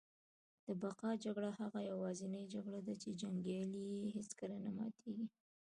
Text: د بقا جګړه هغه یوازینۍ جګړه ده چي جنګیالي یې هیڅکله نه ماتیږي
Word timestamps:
د 0.65 0.67
بقا 0.83 1.09
جګړه 1.25 1.49
هغه 1.59 1.79
یوازینۍ 1.91 2.43
جګړه 2.53 2.79
ده 2.87 2.93
چي 3.01 3.09
جنګیالي 3.21 3.83
یې 3.93 4.01
هیڅکله 4.17 4.55
نه 4.65 4.71
ماتیږي 4.77 5.25